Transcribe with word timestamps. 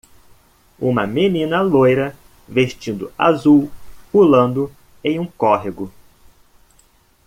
Uma 0.79 1.05
menina 1.05 1.61
loira 1.61 2.17
vestindo 2.47 3.13
azul 3.15 3.69
pulando 4.11 4.71
em 5.03 5.19
um 5.19 5.27
córrego 5.27 5.91